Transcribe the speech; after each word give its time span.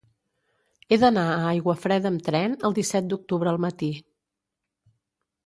He 0.87 0.97
d'anar 1.03 1.25
a 1.33 1.35
Aiguafreda 1.49 2.09
amb 2.13 2.23
tren 2.31 2.57
el 2.71 2.75
disset 2.79 3.11
d'octubre 3.13 3.53
al 3.53 3.61
matí. 3.69 3.93